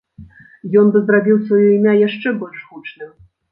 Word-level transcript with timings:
Ён 0.81 0.89
бы 0.95 1.01
зрабіў 1.09 1.37
сваё 1.45 1.69
імя 1.77 1.93
яшчэ 2.07 2.35
больш 2.43 2.67
гучным. 2.73 3.15